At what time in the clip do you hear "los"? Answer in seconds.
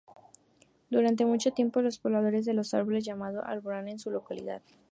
1.83-1.99, 2.55-2.73